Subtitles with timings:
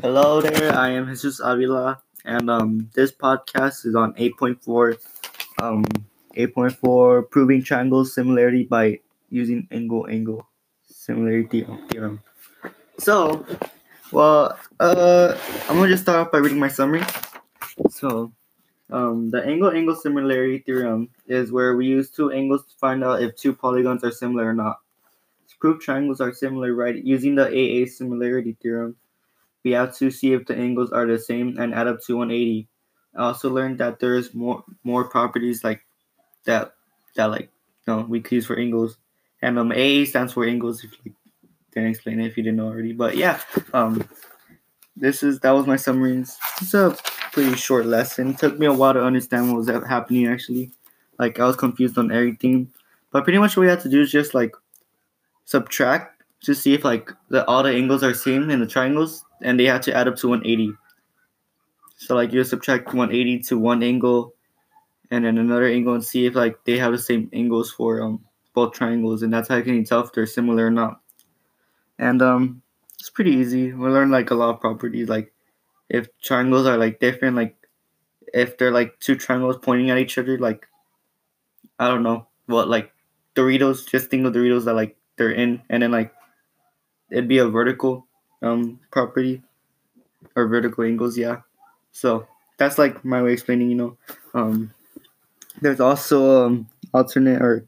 [0.00, 4.96] Hello there, I am Jesus Avila, and um, this podcast is on 8.4,
[5.60, 5.84] um,
[6.36, 10.46] 8.4 proving triangles similarity by using angle-angle
[10.86, 12.22] similarity theorem.
[13.00, 13.44] So,
[14.12, 15.36] well, uh,
[15.68, 17.02] I'm gonna just start off by reading my summary.
[17.90, 18.30] So,
[18.90, 23.34] um, the angle-angle similarity theorem is where we use two angles to find out if
[23.34, 24.78] two polygons are similar or not.
[25.48, 28.94] To prove triangles are similar, right, using the AA similarity theorem
[29.68, 32.66] we have to see if the angles are the same and add up to 180.
[33.14, 35.84] I also learned that there's more more properties like
[36.46, 36.72] that
[37.16, 37.50] that like
[37.86, 38.96] you know we could use for angles.
[39.42, 39.72] And um
[40.06, 41.14] stands for angles if you
[41.72, 42.92] didn't explain it if you didn't know already.
[42.92, 43.40] But yeah,
[43.74, 44.08] um
[44.96, 46.18] this is that was my summary.
[46.18, 46.96] It's a
[47.32, 48.30] pretty short lesson.
[48.30, 50.72] It took me a while to understand what was happening actually.
[51.18, 52.72] Like I was confused on everything.
[53.12, 54.54] But pretty much what we had to do is just like
[55.44, 59.58] subtract to see if like the all the angles are same in the triangles and
[59.58, 60.72] they had to add up to 180.
[61.96, 64.34] So like you subtract 180 to one angle
[65.10, 68.24] and then another angle and see if like they have the same angles for um
[68.54, 71.00] both triangles and that's how you can tell if they're similar or not.
[71.98, 72.62] And um
[72.98, 73.72] it's pretty easy.
[73.72, 75.32] We learn like a lot of properties like
[75.88, 77.56] if triangles are like different, like
[78.34, 80.66] if they're like two triangles pointing at each other, like
[81.78, 82.92] I don't know what like
[83.34, 86.12] Doritos, just think of Doritos that like they're in and then like
[87.10, 88.07] it'd be a vertical
[88.42, 89.42] um property
[90.36, 91.42] or vertical angles, yeah.
[91.92, 92.26] So
[92.58, 93.96] that's like my way of explaining, you know.
[94.34, 94.72] Um
[95.60, 97.66] there's also um alternate or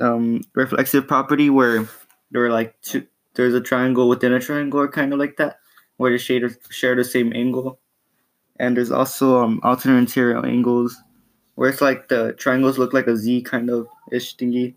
[0.00, 1.88] um reflexive property where
[2.30, 5.58] there are like two there's a triangle within a triangle or kind of like that
[5.96, 7.78] where the shaders share the same angle
[8.58, 10.96] and there's also um alternate interior angles
[11.54, 14.74] where it's like the triangles look like a z kind of ish thingy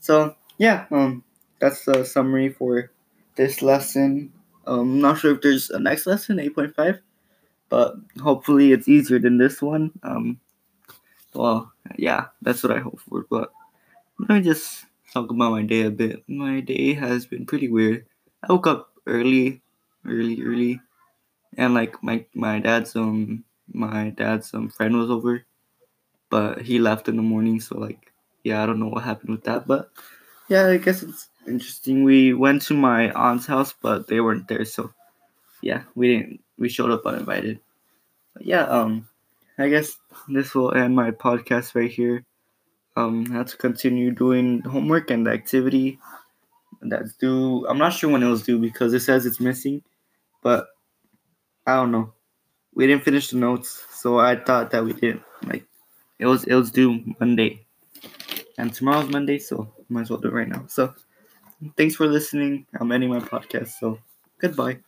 [0.00, 1.22] so yeah um
[1.60, 2.90] that's the summary for
[3.36, 4.32] this lesson.
[4.66, 7.00] Um, I'm not sure if there's a next lesson, 8.5,
[7.68, 9.92] but hopefully it's easier than this one.
[10.02, 10.40] Um,
[11.34, 13.24] well, yeah, that's what I hope for.
[13.30, 13.52] But
[14.18, 16.24] let me just talk about my day a bit.
[16.28, 18.06] My day has been pretty weird.
[18.42, 19.62] I woke up early,
[20.06, 20.80] early, early,
[21.56, 25.44] and like my my dad's um my dad's um friend was over,
[26.30, 27.60] but he left in the morning.
[27.60, 28.12] So like,
[28.44, 29.90] yeah, I don't know what happened with that, but
[30.48, 32.04] yeah, I guess it's interesting.
[32.04, 34.92] We went to my aunt's house, but they weren't there, so
[35.62, 36.40] yeah, we didn't.
[36.58, 37.60] We showed up uninvited.
[38.34, 39.08] But yeah, um,
[39.58, 39.96] I guess
[40.28, 42.24] this will end my podcast right here.
[42.96, 45.98] Um, I have to continue doing homework and the activity
[46.80, 47.66] that's due.
[47.68, 49.82] I'm not sure when it was due because it says it's missing,
[50.42, 50.68] but
[51.66, 52.12] I don't know.
[52.74, 55.64] We didn't finish the notes, so I thought that we didn't like.
[56.18, 57.66] It was it was due Monday,
[58.58, 60.64] and tomorrow's Monday, so might as well do it right now.
[60.68, 60.94] So.
[61.76, 62.66] Thanks for listening.
[62.78, 63.98] I'm ending my podcast, so
[64.38, 64.78] goodbye.